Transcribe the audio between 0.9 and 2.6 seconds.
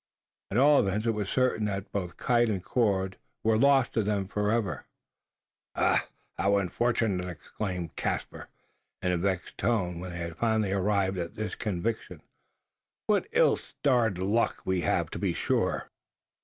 it was certain, that both kite